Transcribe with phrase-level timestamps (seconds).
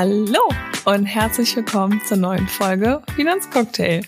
[0.00, 0.48] Hallo
[0.84, 4.02] und herzlich willkommen zur neuen Folge Finanzcocktail.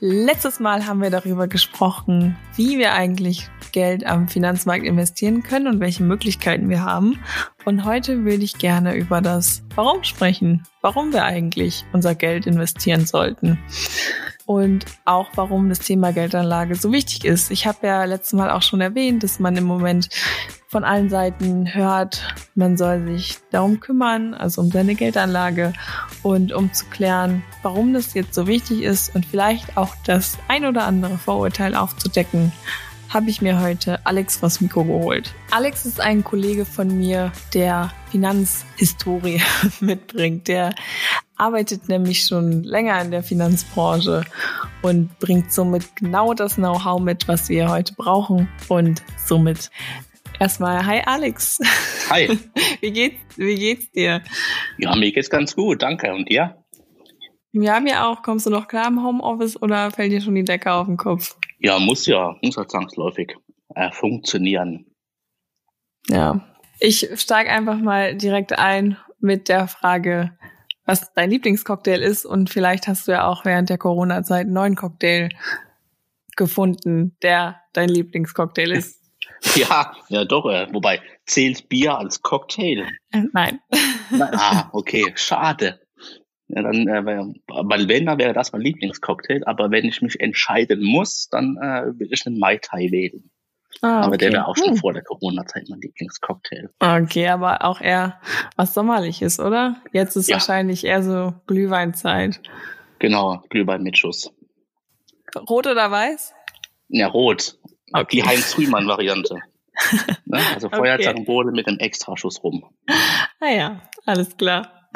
[0.00, 5.80] Letztes Mal haben wir darüber gesprochen, wie wir eigentlich Geld am Finanzmarkt investieren können und
[5.80, 7.18] welche Möglichkeiten wir haben.
[7.66, 13.04] Und heute würde ich gerne über das Warum sprechen, warum wir eigentlich unser Geld investieren
[13.04, 13.58] sollten
[14.46, 17.50] und auch warum das Thema Geldanlage so wichtig ist.
[17.50, 20.08] Ich habe ja letztes Mal auch schon erwähnt, dass man im Moment
[20.68, 22.22] von allen Seiten hört,
[22.54, 25.72] man soll sich darum kümmern, also um seine Geldanlage
[26.22, 30.64] und um zu klären, warum das jetzt so wichtig ist und vielleicht auch das ein
[30.64, 32.52] oder andere Vorurteil aufzudecken,
[33.16, 35.32] habe ich mir heute Alex vors Mikro geholt.
[35.50, 39.40] Alex ist ein Kollege von mir, der Finanzhistorie
[39.80, 40.48] mitbringt.
[40.48, 40.74] Der
[41.38, 44.22] arbeitet nämlich schon länger in der Finanzbranche
[44.82, 48.50] und bringt somit genau das Know-how mit, was wir heute brauchen.
[48.68, 49.70] Und somit
[50.38, 51.58] erstmal, hi Alex.
[52.10, 52.38] Hi.
[52.82, 54.20] Wie geht's, wie geht's dir?
[54.76, 56.12] Ja, mir geht's ganz gut, danke.
[56.12, 56.62] Und dir?
[57.52, 58.20] Ja, mir auch.
[58.20, 61.34] Kommst du noch klar im Homeoffice oder fällt dir schon die Decke auf den Kopf?
[61.58, 63.36] Ja, muss ja, muss ja zwangsläufig
[63.74, 64.86] äh, funktionieren.
[66.08, 66.40] Ja,
[66.78, 70.36] ich steige einfach mal direkt ein mit der Frage,
[70.84, 74.76] was dein Lieblingscocktail ist und vielleicht hast du ja auch während der Corona-Zeit einen neuen
[74.76, 75.30] Cocktail
[76.36, 79.02] gefunden, der dein Lieblingscocktail ist.
[79.54, 82.86] Ja, ja doch, äh, wobei zählt Bier als Cocktail?
[83.12, 83.60] Äh, nein.
[84.18, 85.80] ah, okay, schade.
[86.48, 91.56] Ja, dann, äh, dann wäre das mein Lieblingscocktail, aber wenn ich mich entscheiden muss, dann
[91.56, 93.30] äh, will ich einen Mai Tai wählen.
[93.82, 94.06] Ah, okay.
[94.06, 94.76] Aber der wäre auch schon hm.
[94.76, 96.70] vor der Corona-Zeit mein Lieblingscocktail.
[96.78, 98.20] Okay, aber auch eher
[98.56, 99.76] was Sommerliches, oder?
[99.92, 100.36] Jetzt ist ja.
[100.36, 102.40] wahrscheinlich eher so Glühweinzeit.
[103.00, 104.32] Genau, Glühwein mit Schuss.
[105.48, 106.32] Rot oder weiß?
[106.88, 107.58] Ja, rot.
[107.92, 108.06] Okay.
[108.16, 109.40] Die Heinz-Rühmann-Variante.
[110.24, 110.40] ne?
[110.54, 111.56] Also Feuerzangenbowle okay.
[111.56, 112.64] mit einem Extraschuss rum.
[113.40, 114.88] Ah ja, alles klar.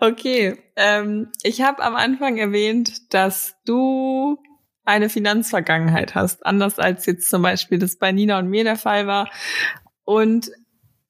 [0.00, 4.38] Okay, ähm, ich habe am Anfang erwähnt, dass du
[4.84, 9.06] eine Finanzvergangenheit hast, anders als jetzt zum Beispiel das bei Nina und mir der Fall
[9.06, 9.28] war.
[10.04, 10.50] Und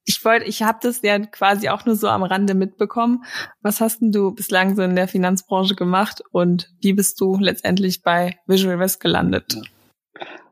[0.04, 3.24] ich wollte, ich habe das ja quasi auch nur so am Rande mitbekommen.
[3.60, 8.02] Was hast denn du bislang so in der Finanzbranche gemacht und wie bist du letztendlich
[8.02, 9.60] bei Visual West gelandet?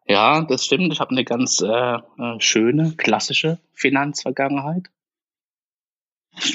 [0.07, 0.93] Ja, das stimmt.
[0.93, 4.91] Ich habe eine ganz äh, äh schöne, klassische Finanzvergangenheit.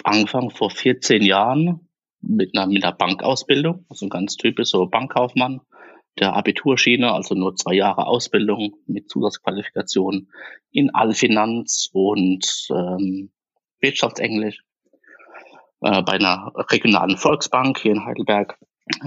[0.03, 1.87] Angefangen vor 14 Jahren
[2.21, 5.61] mit einer, mit einer Bankausbildung, also ganz typisch so Bankkaufmann
[6.19, 10.27] der Abiturschiene, also nur zwei Jahre Ausbildung mit Zusatzqualifikation
[10.71, 13.31] in Allfinanz und ähm,
[13.79, 14.59] Wirtschaftsenglisch
[15.81, 18.57] äh, bei einer regionalen Volksbank hier in Heidelberg.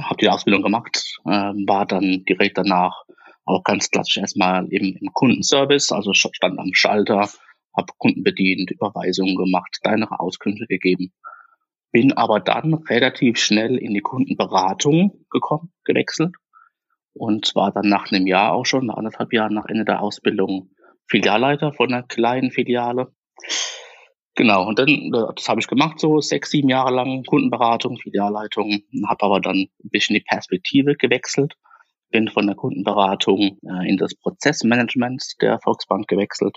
[0.03, 3.05] Habe die Ausbildung gemacht, äh, war dann direkt danach
[3.45, 7.29] auch ganz klassisch erstmal im Kundenservice, also stand am Schalter,
[7.77, 11.12] habe Kunden bedient, Überweisungen gemacht, kleinere Auskünfte gegeben.
[11.93, 16.34] Bin aber dann relativ schnell in die Kundenberatung gekommen, gewechselt
[17.15, 20.71] und war dann nach einem Jahr auch schon, nach anderthalb Jahren nach Ende der Ausbildung,
[21.07, 23.13] Filialleiter von einer kleinen Filiale.
[24.34, 29.25] Genau, und dann, das habe ich gemacht, so sechs, sieben Jahre lang Kundenberatung, Filialleitung, habe
[29.25, 31.55] aber dann ein bisschen die Perspektive gewechselt,
[32.11, 36.57] bin von der Kundenberatung äh, in das Prozessmanagement der Volksbank gewechselt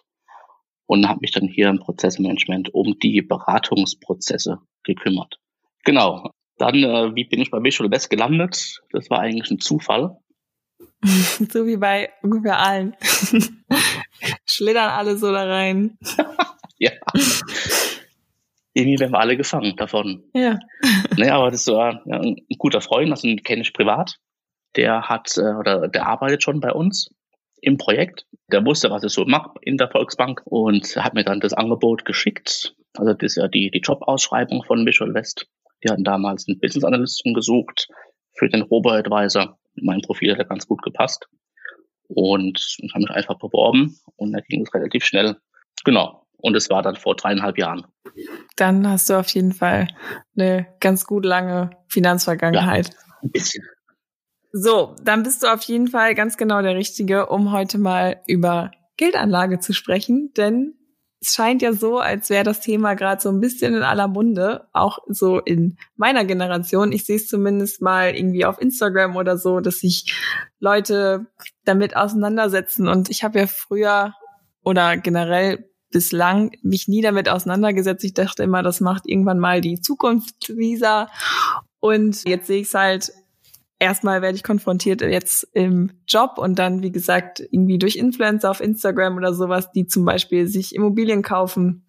[0.88, 5.40] und habe mich dann hier im Prozessmanagement um die Beratungsprozesse gekümmert.
[5.84, 6.32] Genau.
[6.58, 8.82] Dann, äh, wie bin ich bei Visual Best gelandet?
[8.92, 10.18] Das war eigentlich ein Zufall.
[11.04, 12.96] so wie bei ungefähr allen.
[14.46, 15.98] Schlittern alle so da rein.
[16.80, 16.92] ja.
[18.74, 20.24] Irgendwie werden wir alle gefangen davon.
[20.34, 20.58] Ja.
[21.18, 24.18] Nee, aber das war ja, ein guter Freund, also den kenne ich privat.
[24.76, 27.10] Der hat äh, oder der arbeitet schon bei uns
[27.62, 28.26] im Projekt.
[28.52, 32.06] Der wusste, was ich so mache in der Volksbank und hat mir dann das Angebot
[32.06, 32.76] geschickt.
[32.98, 35.48] Also das ist ja die, die Jobausschreibung von Visual West.
[35.84, 37.88] Die hatten damals einen Business Analysten gesucht
[38.34, 41.28] für den Robo-Advisor mein Profil hat ganz gut gepasst.
[42.08, 45.38] Und ich habe mich einfach beworben und da ging es relativ schnell.
[45.84, 46.26] Genau.
[46.38, 47.86] Und es war dann vor dreieinhalb Jahren.
[48.56, 49.88] Dann hast du auf jeden Fall
[50.38, 52.90] eine ganz gut lange Finanzvergangenheit.
[52.90, 53.66] Ja, ein bisschen.
[54.52, 58.72] So, dann bist du auf jeden Fall ganz genau der Richtige, um heute mal über
[58.98, 60.74] Geldanlage zu sprechen, denn
[61.20, 64.68] es scheint ja so, als wäre das Thema gerade so ein bisschen in aller Munde,
[64.72, 66.92] auch so in meiner Generation.
[66.92, 70.14] Ich sehe es zumindest mal irgendwie auf Instagram oder so, dass sich
[70.60, 71.26] Leute
[71.66, 72.88] damit auseinandersetzen.
[72.88, 74.14] Und ich habe ja früher
[74.64, 78.04] oder generell bislang mich nie damit auseinandergesetzt.
[78.04, 81.08] Ich dachte immer, das macht irgendwann mal die Zukunftsvisa.
[81.80, 83.12] Und jetzt sehe ich es halt
[83.80, 88.62] erstmal werde ich konfrontiert jetzt im Job und dann, wie gesagt, irgendwie durch Influencer auf
[88.62, 91.86] Instagram oder sowas, die zum Beispiel sich Immobilien kaufen.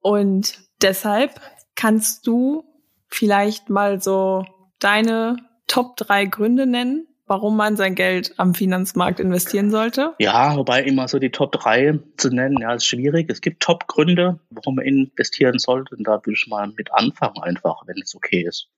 [0.00, 1.40] Und deshalb
[1.74, 2.64] kannst du
[3.08, 4.44] vielleicht mal so
[4.78, 5.36] deine
[5.66, 10.14] Top drei Gründe nennen, warum man sein Geld am Finanzmarkt investieren sollte?
[10.18, 13.30] Ja, wobei immer so die Top 3 zu nennen, ja, ist schwierig.
[13.30, 15.94] Es gibt Top-Gründe, warum man investieren sollte.
[15.94, 18.68] Und da würde ich mal mit anfangen, einfach, wenn es okay ist.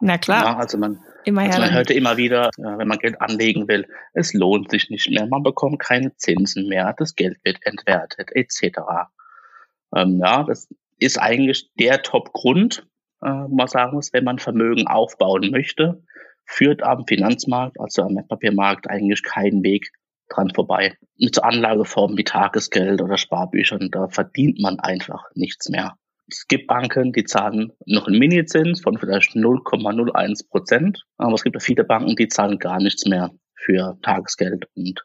[0.00, 0.44] Na klar.
[0.44, 4.32] Ja, also man, immer also man hörte immer wieder, wenn man Geld anlegen will, es
[4.32, 8.78] lohnt sich nicht mehr, man bekommt keine Zinsen mehr, das Geld wird entwertet, etc.
[9.94, 10.68] Ähm, ja, das
[10.98, 12.86] ist eigentlich der Top-Grund,
[13.22, 16.02] äh, man sagen muss, wenn man Vermögen aufbauen möchte
[16.50, 19.92] führt am Finanzmarkt, also am Wertpapiermarkt, eigentlich keinen Weg
[20.28, 20.96] dran vorbei.
[21.16, 25.96] Mit so Anlageformen wie Tagesgeld oder Sparbüchern, da verdient man einfach nichts mehr.
[26.30, 31.60] Es gibt Banken, die zahlen noch einen Minizins von vielleicht 0,01 Prozent, aber es gibt
[31.60, 35.04] viele Banken, die zahlen gar nichts mehr für Tagesgeld und,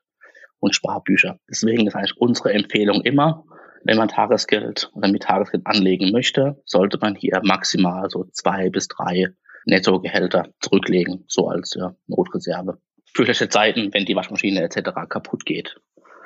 [0.60, 1.40] und Sparbücher.
[1.50, 3.44] Deswegen ist eigentlich unsere Empfehlung immer,
[3.84, 8.88] wenn man Tagesgeld oder mit Tagesgeld anlegen möchte, sollte man hier maximal so zwei bis
[8.88, 9.28] drei
[9.66, 12.80] Nettogehälter zurücklegen, so als ja, Notreserve.
[13.14, 14.92] Für schlechte Zeiten, wenn die Waschmaschine etc.
[15.10, 15.76] kaputt geht.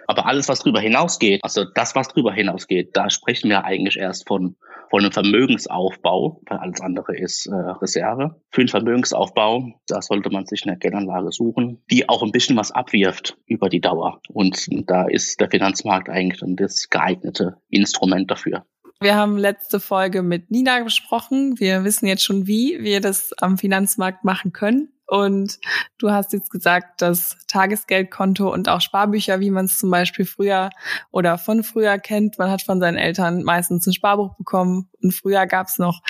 [0.07, 4.27] Aber alles, was darüber hinausgeht, also das, was darüber hinausgeht, da sprechen wir eigentlich erst
[4.27, 4.55] von,
[4.89, 8.41] von einem Vermögensaufbau, weil alles andere ist äh, Reserve.
[8.51, 12.71] Für einen Vermögensaufbau, da sollte man sich eine Geldanlage suchen, die auch ein bisschen was
[12.71, 14.21] abwirft über die Dauer.
[14.29, 18.65] Und da ist der Finanzmarkt eigentlich dann das geeignete Instrument dafür.
[19.01, 21.57] Wir haben letzte Folge mit Nina besprochen.
[21.57, 24.89] Wir wissen jetzt schon, wie wir das am Finanzmarkt machen können.
[25.09, 25.59] Und
[25.97, 30.69] du hast jetzt gesagt, dass Tagesgeldkonto und auch Sparbücher, wie man es zum Beispiel früher
[31.09, 35.47] oder von früher kennt, man hat von seinen Eltern meistens ein Sparbuch bekommen und früher
[35.47, 36.01] gab es noch,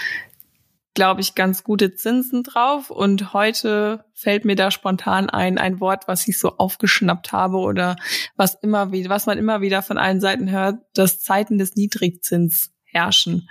[0.96, 2.90] glaube ich, ganz gute Zinsen drauf.
[2.90, 7.96] Und heute fällt mir da spontan ein, ein Wort, was ich so aufgeschnappt habe oder
[8.36, 12.74] was immer wieder, was man immer wieder von allen Seiten hört, das Zeiten des Niedrigzins
[12.84, 13.48] herrschen.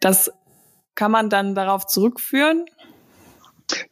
[0.00, 0.32] Das
[0.96, 2.64] kann man dann darauf zurückführen?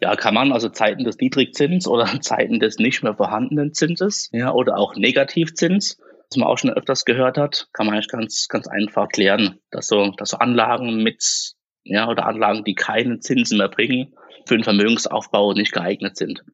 [0.01, 4.53] Ja, kann man also Zeiten des Niedrigzins oder Zeiten des nicht mehr vorhandenen Zinses, ja,
[4.53, 5.99] oder auch Negativzins,
[6.31, 9.87] was man auch schon öfters gehört hat, kann man eigentlich ganz, ganz einfach erklären, dass
[9.87, 11.55] so, dass so Anlagen mit,
[11.85, 14.15] ja, oder Anlagen, die keine Zinsen mehr bringen,
[14.47, 16.45] für den Vermögensaufbau nicht geeignet sind.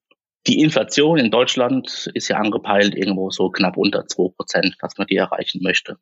[0.47, 5.06] Die Inflation in Deutschland ist ja angepeilt irgendwo so knapp unter zwei Prozent, dass man
[5.06, 5.97] die erreichen möchte.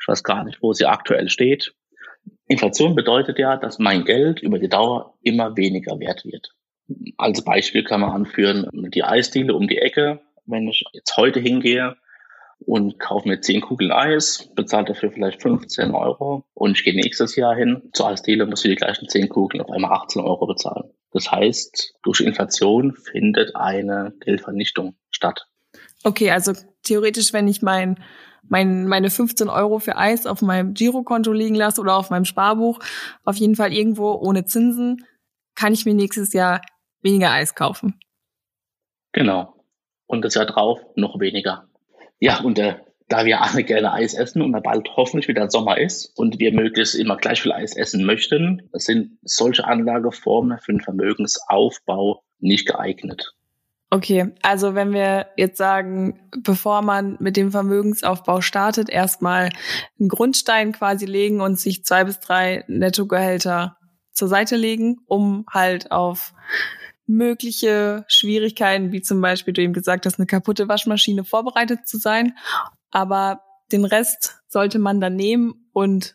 [0.00, 1.74] Ich weiß gar nicht, wo sie aktuell steht.
[2.50, 6.52] Inflation bedeutet ja, dass mein Geld über die Dauer immer weniger wert wird.
[7.16, 10.20] Als Beispiel kann man anführen, die Eisdiele um die Ecke.
[10.46, 11.96] Wenn ich jetzt heute hingehe
[12.58, 17.36] und kaufe mir 10 Kugeln Eis, bezahle dafür vielleicht 15 Euro und ich gehe nächstes
[17.36, 20.90] Jahr hin zur Eisdiele, muss für die gleichen 10 Kugeln auf einmal 18 Euro bezahlen.
[21.12, 25.46] Das heißt, durch Inflation findet eine Geldvernichtung statt.
[26.02, 28.02] Okay, also theoretisch, wenn ich mein
[28.48, 32.80] mein, meine 15 Euro für Eis auf meinem Girokonto liegen lasse oder auf meinem Sparbuch,
[33.24, 35.04] auf jeden Fall irgendwo ohne Zinsen,
[35.54, 36.60] kann ich mir nächstes Jahr
[37.02, 38.00] weniger Eis kaufen.
[39.12, 39.54] Genau.
[40.06, 41.68] Und das Jahr drauf noch weniger.
[42.18, 42.76] Ja, und äh,
[43.08, 46.94] da wir alle gerne Eis essen und bald hoffentlich wieder Sommer ist und wir möglichst
[46.94, 53.34] immer gleich viel Eis essen möchten, sind solche Anlageformen für den Vermögensaufbau nicht geeignet.
[53.92, 59.50] Okay, also wenn wir jetzt sagen, bevor man mit dem Vermögensaufbau startet, erstmal
[59.98, 63.76] einen Grundstein quasi legen und sich zwei bis drei Nettogehälter
[64.12, 66.34] zur Seite legen, um halt auf
[67.06, 72.36] mögliche Schwierigkeiten, wie zum Beispiel du eben gesagt hast, eine kaputte Waschmaschine vorbereitet zu sein.
[72.92, 73.40] Aber
[73.72, 76.14] den Rest sollte man dann nehmen und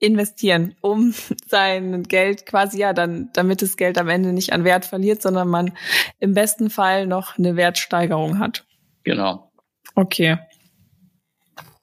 [0.00, 1.14] investieren, um
[1.46, 5.48] sein Geld quasi ja dann, damit das Geld am Ende nicht an Wert verliert, sondern
[5.48, 5.72] man
[6.18, 8.66] im besten Fall noch eine Wertsteigerung hat.
[9.04, 9.52] Genau.
[9.94, 10.38] Okay.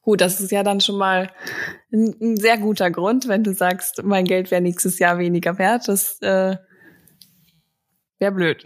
[0.01, 1.29] Gut, das ist ja dann schon mal
[1.91, 5.87] ein, ein sehr guter Grund, wenn du sagst, mein Geld wäre nächstes Jahr weniger wert.
[5.87, 6.55] Das äh,
[8.17, 8.63] wäre blöd.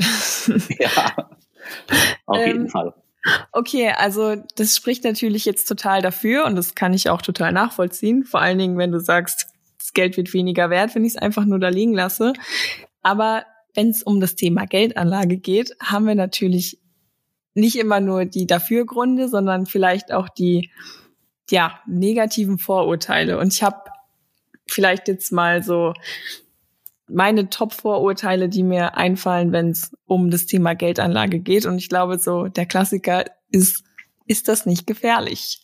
[0.80, 1.30] Ja,
[2.26, 2.94] auf jeden ähm, Fall.
[3.52, 8.24] Okay, also das spricht natürlich jetzt total dafür und das kann ich auch total nachvollziehen.
[8.24, 9.48] Vor allen Dingen, wenn du sagst,
[9.78, 12.34] das Geld wird weniger wert, wenn ich es einfach nur da liegen lasse.
[13.02, 16.80] Aber wenn es um das Thema Geldanlage geht, haben wir natürlich
[17.54, 20.72] nicht immer nur die Dafürgründe, sondern vielleicht auch die
[21.50, 23.38] ja, negativen Vorurteile.
[23.38, 23.92] Und ich habe
[24.68, 25.94] vielleicht jetzt mal so
[27.14, 31.66] meine Top-Vorurteile, die mir einfallen, wenn es um das Thema Geldanlage geht.
[31.66, 33.84] Und ich glaube, so der Klassiker ist,
[34.26, 35.62] ist das nicht gefährlich?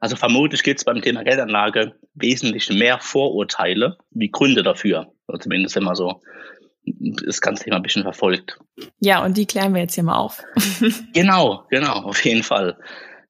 [0.00, 5.12] Also vermutlich gibt es beim Thema Geldanlage wesentlich mehr Vorurteile wie Gründe dafür.
[5.28, 6.20] Oder zumindest wenn man so
[6.86, 8.58] das ganze Thema ein bisschen verfolgt.
[9.00, 10.42] Ja, und die klären wir jetzt hier mal auf.
[11.14, 12.76] genau, genau, auf jeden Fall.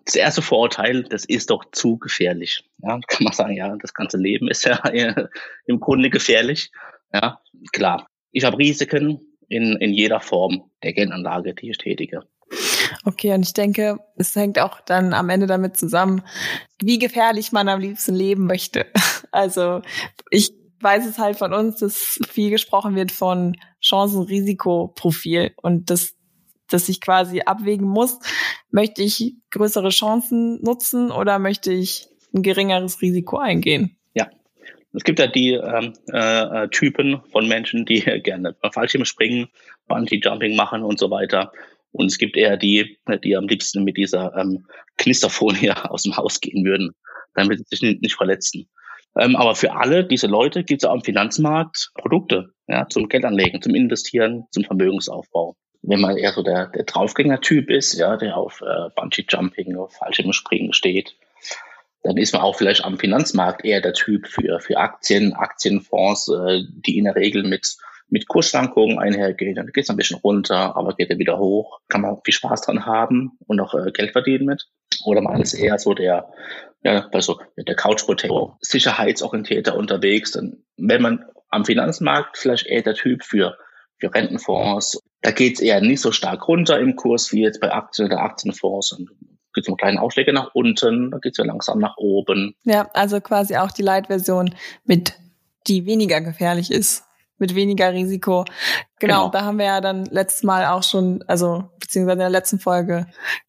[0.05, 2.65] Das erste Vorurteil, das ist doch zu gefährlich.
[2.83, 4.83] Ja, kann man sagen, ja, das ganze Leben ist ja
[5.67, 6.71] im Grunde gefährlich.
[7.13, 7.41] Ja,
[7.73, 8.09] klar.
[8.33, 12.23] Ich habe Risiken in, in jeder Form der Geldanlage, die ich tätige.
[13.05, 16.23] Okay, und ich denke, es hängt auch dann am Ende damit zusammen,
[16.81, 18.87] wie gefährlich man am liebsten leben möchte.
[19.31, 19.83] Also
[20.31, 26.15] ich weiß es halt von uns, dass viel gesprochen wird von Chancen-Risikoprofil und das
[26.69, 28.19] dass ich quasi abwägen muss,
[28.71, 33.97] möchte ich größere Chancen nutzen oder möchte ich ein geringeres Risiko eingehen?
[34.15, 34.29] Ja.
[34.93, 39.49] Es gibt ja die ähm, äh, Typen von Menschen, die gerne Fallschirm springen,
[39.89, 41.53] Bungee-Jumping machen und so weiter.
[41.93, 44.67] Und es gibt eher die, die am liebsten mit dieser ähm,
[44.99, 46.95] Knisterfolie aus dem Haus gehen würden,
[47.35, 48.69] damit sie sich nicht, nicht verletzen.
[49.17, 53.63] Ähm, aber für alle diese Leute gibt es auch am Finanzmarkt Produkte ja, zum Geldanlegen,
[53.63, 55.57] zum Investieren, zum Vermögensaufbau
[55.87, 60.73] wenn man eher so der, der Draufgänger-Typ ist, ja, der auf äh, Bungee-Jumping, auf Fallschirmspringen
[60.73, 61.17] steht,
[62.03, 66.63] dann ist man auch vielleicht am Finanzmarkt eher der Typ für, für Aktien, Aktienfonds, äh,
[66.69, 67.77] die in der Regel mit,
[68.09, 69.55] mit Kursschwankungen einhergehen.
[69.55, 71.81] Dann geht es ein bisschen runter, aber geht er wieder hoch.
[71.89, 74.67] Kann man viel Spaß dran haben und auch äh, Geld verdienen mit.
[75.05, 76.31] Oder man ist eher so der,
[76.83, 80.33] ja, also der Couch Potato, sicherheitsorientierter unterwegs.
[80.33, 83.57] Dann, wenn man am Finanzmarkt vielleicht eher der Typ für
[83.99, 85.01] für Rentenfonds.
[85.25, 88.21] Da geht es eher nicht so stark runter im Kurs wie jetzt bei Aktien oder
[88.21, 88.93] Aktienfonds.
[88.93, 89.09] Und
[89.55, 92.55] gibt es noch kleine Ausschläge nach unten, da geht es ja langsam nach oben.
[92.65, 94.55] Ja, also quasi auch die Light-Version
[94.85, 95.15] mit,
[95.67, 97.05] die weniger gefährlich ist,
[97.39, 98.45] mit weniger Risiko.
[98.99, 102.31] Genau, genau, da haben wir ja dann letztes Mal auch schon, also beziehungsweise in der
[102.31, 103.07] letzten Folge,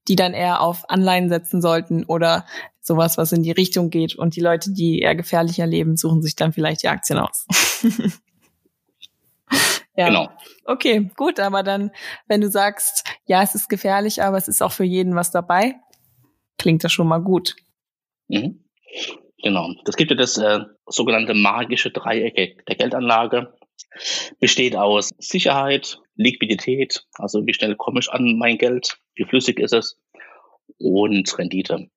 [0.07, 2.45] die dann eher auf Anleihen setzen sollten oder
[2.79, 4.15] sowas, was in die Richtung geht.
[4.15, 7.45] Und die Leute, die eher gefährlicher leben, suchen sich dann vielleicht die Aktien aus.
[9.97, 10.07] Ja.
[10.07, 10.29] Genau.
[10.65, 11.91] Okay, gut, aber dann,
[12.27, 15.75] wenn du sagst, ja, es ist gefährlich, aber es ist auch für jeden was dabei,
[16.57, 17.55] klingt das schon mal gut.
[18.27, 18.65] Mhm.
[19.41, 19.69] Genau.
[19.85, 23.53] Das gibt ja das äh, sogenannte magische Dreieck der Geldanlage.
[24.39, 29.73] Besteht aus Sicherheit, Liquidität, also wie schnell komme ich an mein Geld, wie flüssig ist
[29.73, 29.99] es,
[30.77, 31.87] und Rendite.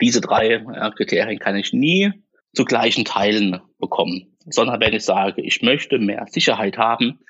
[0.00, 2.12] Diese drei äh, Kriterien kann ich nie
[2.54, 7.20] zu gleichen Teilen bekommen, sondern wenn ich sage, ich möchte mehr Sicherheit haben,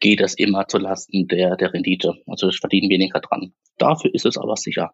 [0.00, 2.14] geht das immer zulasten der, der Rendite.
[2.26, 3.52] Also ich verdiene weniger dran.
[3.78, 4.92] Dafür ist es aber sicher.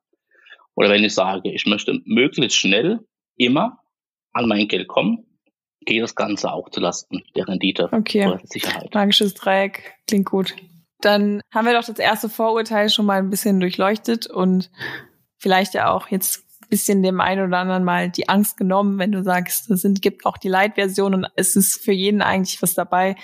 [0.75, 3.01] Oder wenn ich sage, ich möchte möglichst schnell
[3.37, 3.79] immer
[4.33, 5.25] an mein Geld kommen,
[5.87, 8.27] geht das Ganze auch zulasten der Rendite okay.
[8.27, 8.93] oder der Sicherheit.
[8.93, 10.55] Magisches Dreieck klingt gut.
[11.01, 14.71] Dann haben wir doch das erste Vorurteil schon mal ein bisschen durchleuchtet und
[15.39, 19.13] vielleicht ja auch jetzt ein bisschen dem einen oder anderen mal die Angst genommen, wenn
[19.13, 22.75] du sagst, es sind, gibt auch die Light-Version und es ist für jeden eigentlich was
[22.75, 23.15] dabei,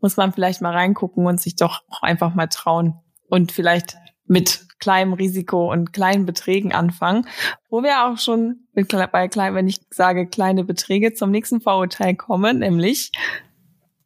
[0.00, 2.94] muss man vielleicht mal reingucken und sich doch auch einfach mal trauen
[3.28, 7.26] und vielleicht mit kleinem Risiko und kleinen Beträgen anfangen,
[7.68, 12.14] wo wir auch schon mit, bei klein, wenn ich sage kleine Beträge zum nächsten Vorurteil
[12.14, 13.10] kommen, nämlich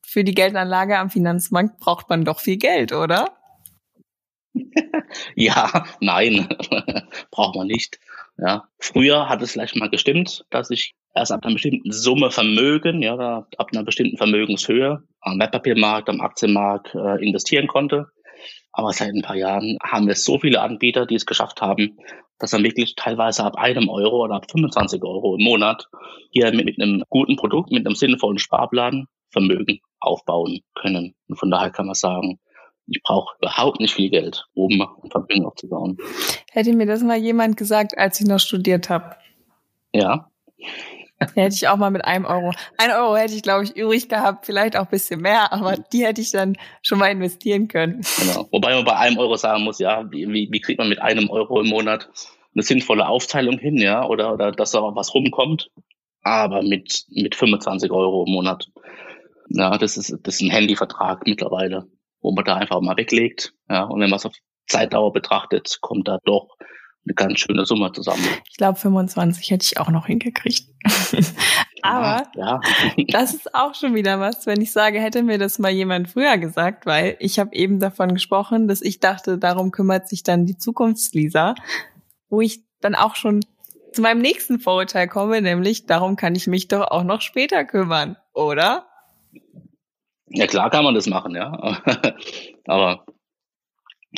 [0.03, 3.37] für die Geldanlage am Finanzmarkt braucht man doch viel Geld, oder?
[5.35, 6.49] ja, nein,
[7.31, 7.99] braucht man nicht.
[8.39, 13.03] Ja, früher hat es vielleicht mal gestimmt, dass ich erst ab einer bestimmten Summe Vermögen,
[13.03, 18.09] ja, ab einer bestimmten Vermögenshöhe am Wertpapiermarkt, am Aktienmarkt äh, investieren konnte.
[18.73, 21.99] Aber seit ein paar Jahren haben wir so viele Anbieter, die es geschafft haben,
[22.39, 25.89] dass man wirklich teilweise ab einem Euro oder ab 25 Euro im Monat
[26.31, 31.15] hier mit, mit einem guten Produkt, mit einem sinnvollen Sparplan Vermögen aufbauen können.
[31.29, 32.39] Und von daher kann man sagen,
[32.87, 35.99] ich brauche überhaupt nicht viel Geld, um Vermögen aufzubauen.
[36.51, 39.17] Hätte mir das mal jemand gesagt, als ich noch studiert habe.
[39.93, 40.31] Ja.
[41.35, 42.53] Hätte ich auch mal mit einem Euro.
[42.79, 46.05] Ein Euro hätte ich, glaube ich, übrig gehabt, vielleicht auch ein bisschen mehr, aber die
[46.05, 48.03] hätte ich dann schon mal investieren können.
[48.19, 48.49] Genau.
[48.51, 51.61] Wobei man bei einem Euro sagen muss, ja, wie, wie kriegt man mit einem Euro
[51.61, 52.09] im Monat
[52.55, 55.71] eine sinnvolle Aufteilung hin, ja, oder, oder dass da was rumkommt.
[56.23, 58.69] Aber mit, mit 25 Euro im Monat.
[59.49, 61.89] Ja, das ist, das ist ein Handyvertrag mittlerweile,
[62.21, 63.55] wo man da einfach mal weglegt.
[63.69, 64.35] Ja, und wenn man es auf
[64.69, 66.57] Zeitdauer betrachtet, kommt da doch
[67.05, 68.25] eine ganz schöne Summe zusammen.
[68.51, 70.69] Ich glaube, 25 hätte ich auch noch hingekriegt.
[71.83, 72.61] Aber ja,
[72.97, 73.05] ja.
[73.09, 76.39] das ist auch schon wieder was, wenn ich sage, hätte mir das mal jemand früher
[76.39, 80.57] gesagt, weil ich habe eben davon gesprochen, dass ich dachte, darum kümmert sich dann die
[80.57, 81.57] Zukunftslisa,
[82.29, 83.41] wo ich dann auch schon
[83.93, 88.17] zu meinem nächsten Vorurteil komme, nämlich darum kann ich mich doch auch noch später kümmern,
[88.33, 88.87] oder?
[90.29, 91.53] Ja, klar kann man das machen, ja.
[92.67, 93.05] Aber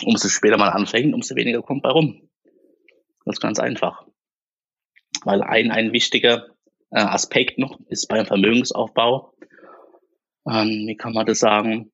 [0.04, 2.28] umso später man anfängt, umso weniger kommt bei rum.
[3.24, 4.04] Das ist ganz einfach.
[5.24, 6.48] Weil ein, ein wichtiger
[6.90, 9.34] äh, Aspekt noch ist beim Vermögensaufbau,
[10.46, 11.90] ähm, wie kann man das sagen?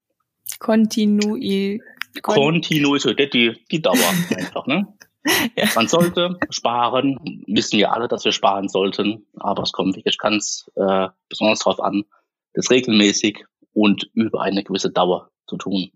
[0.59, 1.83] Kontinuität.
[2.23, 3.97] Kontinuität, die, die Dauer
[4.37, 4.87] einfach, ne?
[5.55, 5.67] Ja.
[5.75, 10.71] Man sollte sparen, wissen wir alle, dass wir sparen sollten, aber es kommt wirklich ganz
[10.77, 12.05] äh, besonders darauf an,
[12.55, 13.45] das regelmäßig
[13.75, 15.91] und über eine gewisse Dauer zu tun.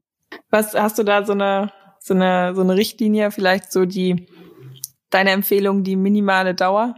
[0.50, 4.26] Was hast du da so eine so eine so eine Richtlinie, vielleicht so die
[5.14, 6.97] deine Empfehlung, die minimale Dauer?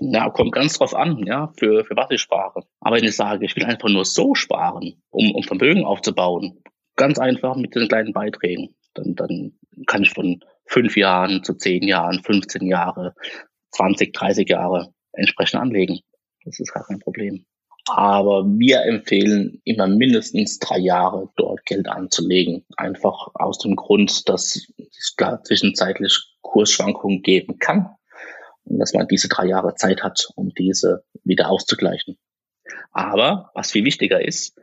[0.00, 2.64] Ja, kommt ganz drauf an, ja, für, für was ich spare.
[2.80, 6.62] Aber wenn ich sage, ich will einfach nur so sparen, um, um Vermögen aufzubauen,
[6.96, 9.52] ganz einfach mit den kleinen Beiträgen, dann, dann
[9.86, 13.14] kann ich von fünf Jahren zu zehn Jahren, 15 Jahre,
[13.70, 16.00] 20, 30 Jahre entsprechend anlegen.
[16.44, 17.46] Das ist gar kein Problem.
[17.86, 22.64] Aber wir empfehlen immer mindestens drei Jahre dort Geld anzulegen.
[22.76, 27.96] Einfach aus dem Grund, dass es da zwischenzeitlich Kursschwankungen geben kann
[28.62, 32.16] und dass man diese drei Jahre Zeit hat, um diese wieder auszugleichen.
[32.92, 34.56] Aber was viel wichtiger ist,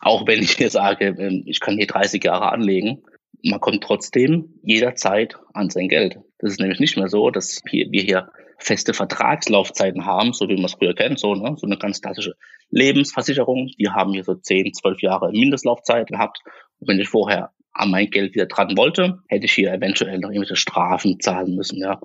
[0.00, 3.02] auch wenn ich hier sage, ähm, ich kann hier 30 Jahre anlegen,
[3.42, 6.18] man kommt trotzdem jederzeit an sein Geld.
[6.38, 10.66] Das ist nämlich nicht mehr so, dass wir hier feste Vertragslaufzeiten haben, so wie man
[10.66, 11.56] es früher kennt, so, ne?
[11.56, 12.34] so eine ganz klassische
[12.68, 13.70] Lebensversicherung.
[13.78, 16.40] Die haben hier so 10, 12 Jahre Mindestlaufzeit gehabt.
[16.78, 20.28] Und wenn ich vorher an mein Geld wieder dran wollte, hätte ich hier eventuell noch
[20.28, 22.00] irgendwelche Strafen zahlen müssen, ja.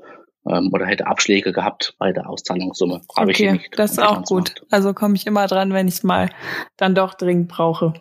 [0.49, 3.01] Ähm, oder hätte Abschläge gehabt bei der Auszahlungssumme.
[3.17, 3.79] Habe okay, ich nicht.
[3.79, 4.55] Das ist auch gut.
[4.71, 6.29] Also komme ich immer dran, wenn ich es mal
[6.77, 7.93] dann doch dringend brauche.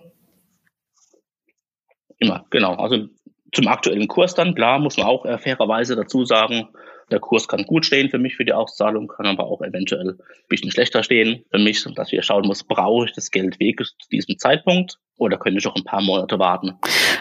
[2.18, 2.74] Immer, genau.
[2.74, 3.08] Also
[3.52, 6.68] zum aktuellen Kurs dann, klar, muss man auch äh, fairerweise dazu sagen,
[7.10, 10.18] der Kurs kann gut stehen für mich für die Auszahlung, kann aber auch eventuell ein
[10.48, 14.08] bisschen schlechter stehen für mich, dass ich schauen muss, brauche ich das Geld wirklich zu
[14.08, 16.78] diesem Zeitpunkt oder könnte ich auch ein paar Monate warten,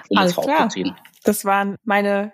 [0.10, 0.96] um Alles es rauszuziehen.
[1.24, 2.34] Das waren meine,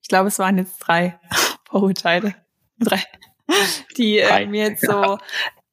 [0.00, 1.18] ich glaube, es waren jetzt drei
[1.68, 2.34] Vorurteile,
[2.78, 3.02] drei,
[3.96, 5.18] die äh, mir jetzt so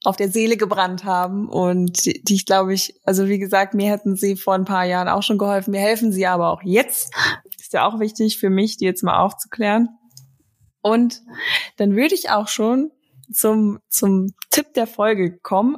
[0.06, 3.90] auf der Seele gebrannt haben und die, die ich glaube ich, also wie gesagt, mir
[3.90, 7.14] hätten sie vor ein paar Jahren auch schon geholfen, mir helfen sie aber auch jetzt.
[7.60, 9.90] Ist ja auch wichtig für mich, die jetzt mal aufzuklären.
[10.82, 11.22] Und
[11.78, 12.92] dann würde ich auch schon
[13.32, 15.78] zum, zum Tipp der Folge kommen.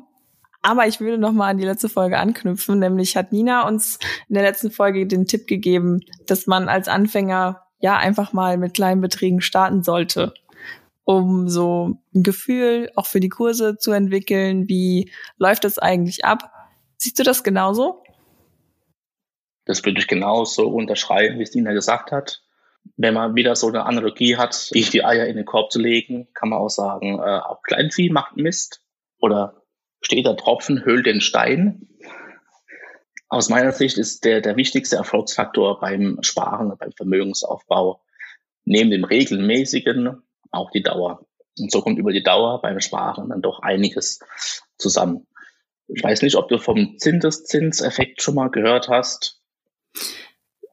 [0.62, 2.80] Aber ich würde noch mal an die letzte Folge anknüpfen.
[2.80, 3.98] Nämlich hat Nina uns
[4.30, 8.76] in der letzten Folge den Tipp gegeben, dass man als Anfänger ja einfach mal mit
[8.76, 10.34] kleinen Beträgen starten sollte,
[11.04, 14.68] um so ein Gefühl auch für die Kurse zu entwickeln.
[14.70, 16.52] Wie läuft das eigentlich ab?
[16.98, 18.04] Siehst du das genauso?
[19.66, 22.44] Das würde ich genauso unterschreiben, wie es Nina gesagt hat.
[22.98, 26.28] Wenn man wieder so eine Analogie hat, wie die Eier in den Korb zu legen,
[26.34, 28.84] kann man auch sagen, äh, auch Kleinvieh macht Mist
[29.20, 29.61] oder
[30.02, 31.88] steht der Tropfen, höhlt den Stein.
[33.30, 38.02] Aus meiner Sicht ist der, der wichtigste Erfolgsfaktor beim Sparen, beim Vermögensaufbau,
[38.66, 41.26] neben dem regelmäßigen auch die Dauer.
[41.58, 44.20] Und so kommt über die Dauer beim Sparen dann doch einiges
[44.78, 45.28] zusammen.
[45.88, 49.42] Ich weiß nicht, ob du vom Zinseszinseffekt schon mal gehört hast.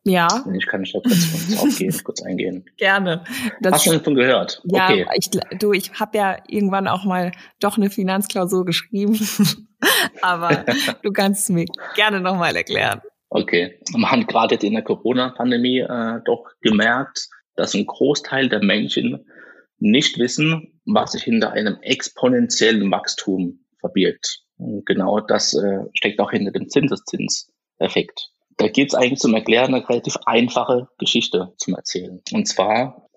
[0.08, 0.44] Ja.
[0.56, 2.64] Ich kann nicht da kurz aufgehen, kurz eingehen.
[2.76, 3.24] Gerne.
[3.60, 4.62] Das, Hast du schon davon gehört?
[4.64, 5.06] Ja, okay.
[5.14, 9.18] ich, du, ich habe ja irgendwann auch mal doch eine Finanzklausur geschrieben.
[10.22, 10.64] Aber
[11.02, 13.00] du kannst es mir gerne nochmal erklären.
[13.30, 13.78] Okay.
[13.92, 19.26] Man hat gerade jetzt in der Corona-Pandemie äh, doch gemerkt, dass ein Großteil der Menschen
[19.78, 24.40] nicht wissen, was sich hinter einem exponentiellen Wachstum verbirgt.
[24.56, 28.30] Und genau das äh, steckt auch hinter dem Zinseszinseffekt.
[28.58, 32.20] Da geht es eigentlich zum Erklären eine relativ einfache Geschichte zum Erzählen.
[32.32, 33.08] Und zwar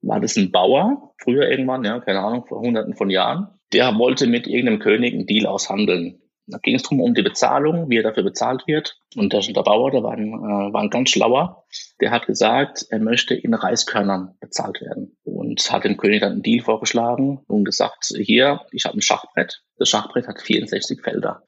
[0.00, 4.26] war das ein Bauer, früher irgendwann, ja, keine Ahnung, vor hunderten von Jahren, der wollte
[4.26, 6.22] mit irgendeinem König einen Deal aushandeln.
[6.46, 8.98] Da ging es darum, um die Bezahlung, wie er dafür bezahlt wird.
[9.14, 11.66] Und der, der Bauer, der war ein, äh, war ein ganz schlauer,
[12.00, 15.18] der hat gesagt, er möchte in Reiskörnern bezahlt werden.
[15.24, 19.62] Und hat dem König dann einen Deal vorgeschlagen und gesagt, hier, ich habe ein Schachbrett.
[19.76, 21.42] Das Schachbrett hat 64 Felder.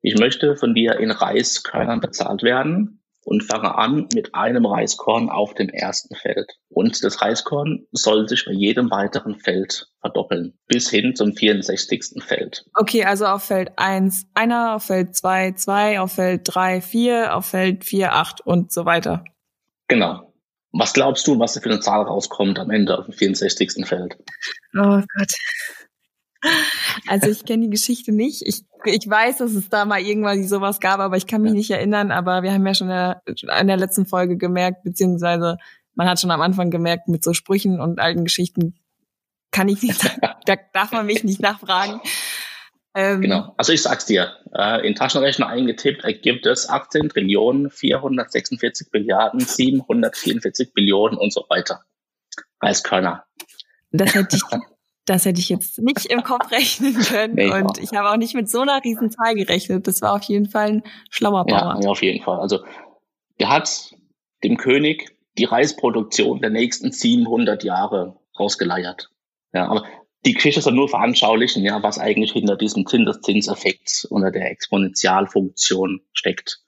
[0.00, 5.52] Ich möchte von dir in Reiskörnern bezahlt werden und fange an mit einem Reiskorn auf
[5.54, 6.50] dem ersten Feld.
[6.70, 12.22] Und das Reiskorn soll sich bei jedem weiteren Feld verdoppeln, bis hin zum 64.
[12.24, 12.64] Feld.
[12.74, 17.46] Okay, also auf Feld 1 einer, auf Feld 2 2, auf Feld 3 4, auf
[17.46, 19.24] Feld 4 8 und so weiter.
[19.88, 20.32] Genau.
[20.72, 23.86] Was glaubst du, was da für eine Zahl rauskommt am Ende auf dem 64.
[23.86, 24.16] Feld?
[24.74, 25.32] Oh Gott.
[27.06, 28.42] Also ich kenne die Geschichte nicht.
[28.46, 31.70] Ich, ich weiß, dass es da mal irgendwann sowas gab, aber ich kann mich nicht
[31.70, 32.10] erinnern.
[32.10, 35.58] Aber wir haben ja schon in der letzten Folge gemerkt, beziehungsweise
[35.94, 38.74] man hat schon am Anfang gemerkt, mit so Sprüchen und alten Geschichten
[39.50, 40.00] kann ich nicht,
[40.46, 42.00] da darf man mich nicht nachfragen.
[42.94, 43.54] Ähm, genau.
[43.56, 44.36] Also ich sag's dir.
[44.52, 51.84] Äh, in Taschenrechner eingetippt ergibt es 18 Trillionen, 446 Milliarden, 744 Billionen und so weiter.
[52.60, 53.24] Reiskörner.
[53.90, 54.42] Das hätte ich
[55.08, 57.34] das hätte ich jetzt nicht im Kopf rechnen können.
[57.34, 59.86] Nee, und ich habe auch nicht mit so einer riesen Zahl gerechnet.
[59.86, 61.78] Das war auf jeden Fall ein schlauer Bauer.
[61.82, 62.40] Ja, auf jeden Fall.
[62.40, 62.60] Also
[63.40, 63.94] der hat
[64.44, 69.10] dem König die Reisproduktion der nächsten 700 Jahre rausgeleiert.
[69.52, 69.84] Ja, aber
[70.26, 76.60] die Geschichte soll nur veranschaulichen, ja, was eigentlich hinter diesem Zinseszinseffekt oder der Exponentialfunktion steckt.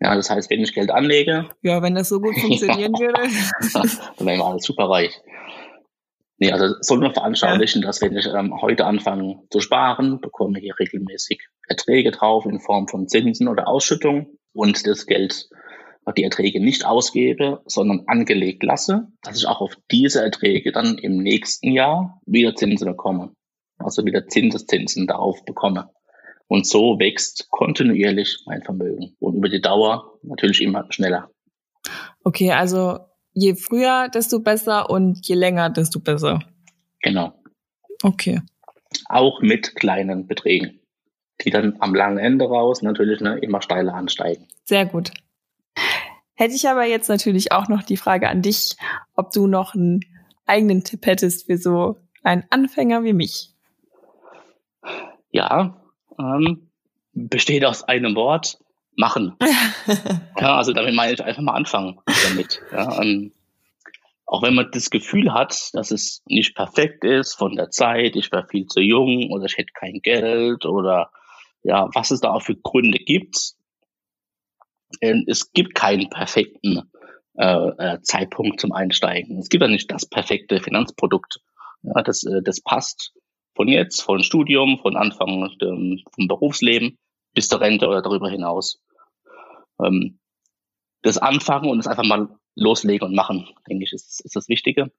[0.00, 1.48] Ja, das heißt, wenn ich Geld anlege.
[1.62, 3.22] Ja, wenn das so gut funktionieren würde.
[3.72, 5.20] dann wären wir alle superreich.
[6.42, 7.86] Nee, also soll nur veranschaulichen, ja.
[7.86, 12.58] dass wenn ich ähm, heute anfange zu sparen, bekomme ich hier regelmäßig Erträge drauf in
[12.58, 15.48] Form von Zinsen oder Ausschüttung und das Geld,
[16.16, 21.18] die Erträge nicht ausgebe, sondern angelegt lasse, dass ich auch auf diese Erträge dann im
[21.18, 23.36] nächsten Jahr wieder Zinsen bekomme.
[23.78, 25.90] Also wieder Zinseszinsen darauf bekomme.
[26.48, 31.30] Und so wächst kontinuierlich mein Vermögen und über die Dauer natürlich immer schneller.
[32.24, 32.98] Okay, also
[33.32, 36.40] je früher, desto besser und je länger, desto besser.
[37.00, 37.32] Genau.
[38.02, 38.40] Okay.
[39.08, 40.80] Auch mit kleinen Beträgen,
[41.44, 44.48] die dann am langen Ende raus natürlich ne, immer steiler ansteigen.
[44.64, 45.12] Sehr gut.
[46.34, 48.76] Hätte ich aber jetzt natürlich auch noch die Frage an dich,
[49.14, 50.00] ob du noch einen
[50.46, 53.54] eigenen Tipp hättest für so einen Anfänger wie mich.
[55.30, 55.82] Ja,
[56.18, 56.70] ähm,
[57.12, 58.58] besteht aus einem Wort,
[58.96, 59.36] machen.
[60.38, 62.60] ja, also damit meine ich einfach mal anfangen damit.
[62.72, 63.32] Ja, ähm,
[64.26, 68.32] auch wenn man das Gefühl hat, dass es nicht perfekt ist von der Zeit, ich
[68.32, 71.10] wäre viel zu jung oder ich hätte kein Geld oder
[71.62, 73.54] ja, was es da auch für Gründe gibt.
[75.00, 76.90] Ähm, es gibt keinen perfekten
[77.34, 79.38] äh, äh, Zeitpunkt zum Einsteigen.
[79.38, 81.40] Es gibt ja nicht das perfekte Finanzprodukt.
[81.82, 83.12] Ja, das, äh, das passt
[83.54, 86.98] von jetzt, von Studium, von Anfang ähm, vom Berufsleben
[87.34, 88.80] bis zur Rente oder darüber hinaus.
[89.82, 90.18] Ähm,
[91.02, 94.92] das Anfangen und das einfach mal loslegen und machen, denke ich, ist, ist das Wichtige.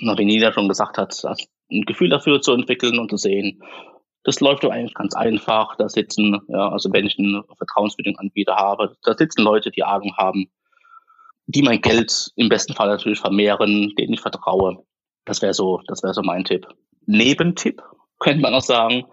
[0.00, 1.22] Und wie Nina schon gesagt hat,
[1.70, 3.62] ein Gefühl dafür zu entwickeln und zu sehen,
[4.24, 5.76] das läuft doch eigentlich ganz einfach.
[5.76, 10.16] Da sitzen, ja, also wenn ich einen vertrauenswürdigen Anbieter habe, da sitzen Leute, die Ahnung
[10.16, 10.50] haben,
[11.46, 14.84] die mein Geld im besten Fall natürlich vermehren, denen ich vertraue.
[15.24, 16.66] Das wäre so, das wäre so mein Tipp.
[17.06, 17.82] Nebentipp
[18.18, 19.04] könnte man auch sagen,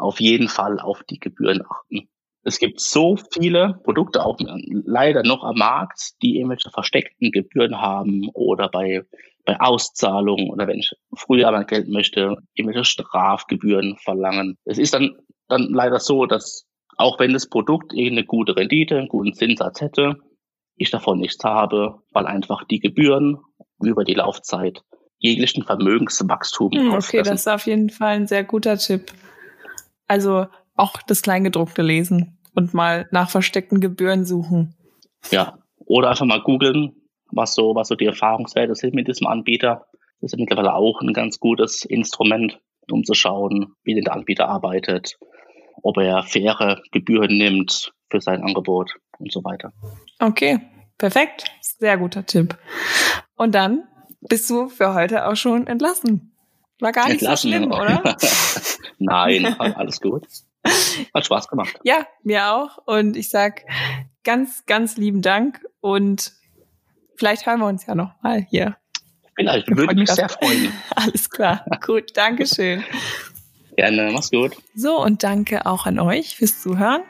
[0.00, 2.08] auf jeden Fall auf die Gebühren achten.
[2.42, 8.30] Es gibt so viele Produkte auch leider noch am Markt, die irgendwelche versteckten Gebühren haben
[8.32, 9.04] oder bei,
[9.44, 14.56] bei Auszahlungen oder wenn ich früher mein Geld möchte, irgendwelche Strafgebühren verlangen.
[14.64, 19.08] Es ist dann, dann leider so, dass auch wenn das Produkt irgendeine gute Rendite, einen
[19.08, 20.16] guten Zinssatz hätte,
[20.76, 23.38] ich davon nichts habe, weil einfach die Gebühren
[23.82, 24.82] über die Laufzeit
[25.18, 29.12] jeglichen Vermögenswachstum hm, Okay, das ist auf jeden Fall ein sehr guter Tipp.
[30.10, 34.74] Also auch das Kleingedruckte lesen und mal nach versteckten Gebühren suchen.
[35.30, 36.96] Ja, oder einfach mal googeln,
[37.30, 39.86] was so, was so die Erfahrungswerte sind mit diesem Anbieter.
[40.20, 42.58] Das ist mittlerweile auch ein ganz gutes Instrument,
[42.90, 45.16] um zu schauen, wie denn der Anbieter arbeitet,
[45.80, 49.72] ob er faire Gebühren nimmt für sein Angebot und so weiter.
[50.18, 50.58] Okay,
[50.98, 51.44] perfekt.
[51.60, 52.58] Sehr guter Tipp.
[53.36, 53.84] Und dann
[54.22, 56.29] bist du für heute auch schon entlassen.
[56.80, 58.16] War gar nicht so schlimm, oder?
[58.98, 60.26] Nein, alles gut.
[61.14, 61.78] Hat Spaß gemacht.
[61.84, 62.78] Ja, mir auch.
[62.86, 63.62] Und ich sag
[64.24, 66.32] ganz, ganz lieben Dank und
[67.16, 68.76] vielleicht hören wir uns ja noch mal hier.
[69.36, 70.70] Vielleicht, würde mich sehr freuen.
[70.96, 71.64] Alles klar.
[71.84, 72.84] Gut, Dankeschön.
[73.76, 74.54] Gerne, mach's gut.
[74.74, 77.02] So, und danke auch an euch fürs Zuhören.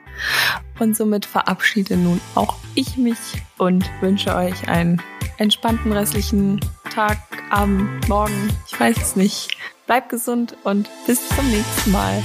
[0.79, 3.19] Und somit verabschiede nun auch ich mich
[3.59, 5.03] und wünsche euch einen
[5.39, 7.19] entspannten restlichen Tag,
[7.51, 8.51] Abend, Morgen.
[8.67, 9.57] Ich weiß es nicht.
[9.87, 12.23] Bleibt gesund und bis zum nächsten Mal.